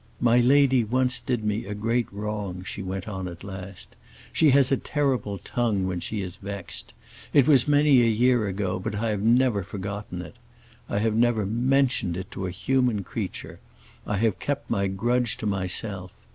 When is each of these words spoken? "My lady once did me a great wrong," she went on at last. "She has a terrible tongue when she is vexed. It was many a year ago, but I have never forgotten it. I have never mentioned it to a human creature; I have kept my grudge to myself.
"My 0.19 0.39
lady 0.39 0.83
once 0.83 1.19
did 1.19 1.43
me 1.43 1.67
a 1.67 1.75
great 1.75 2.11
wrong," 2.11 2.63
she 2.63 2.81
went 2.81 3.07
on 3.07 3.27
at 3.27 3.43
last. 3.43 3.95
"She 4.33 4.49
has 4.49 4.71
a 4.71 4.77
terrible 4.77 5.37
tongue 5.37 5.85
when 5.85 5.99
she 5.99 6.23
is 6.23 6.37
vexed. 6.37 6.93
It 7.33 7.47
was 7.47 7.67
many 7.67 8.01
a 8.01 8.05
year 8.05 8.47
ago, 8.47 8.79
but 8.79 8.95
I 8.95 9.09
have 9.09 9.21
never 9.21 9.61
forgotten 9.61 10.23
it. 10.23 10.37
I 10.89 10.97
have 10.97 11.13
never 11.15 11.45
mentioned 11.45 12.17
it 12.17 12.31
to 12.31 12.47
a 12.47 12.49
human 12.49 13.03
creature; 13.03 13.59
I 14.07 14.17
have 14.17 14.39
kept 14.39 14.71
my 14.71 14.87
grudge 14.87 15.37
to 15.37 15.45
myself. 15.45 16.11